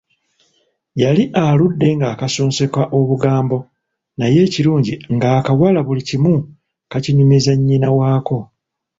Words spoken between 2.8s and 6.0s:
obugambo naye ekirungi ng'akawala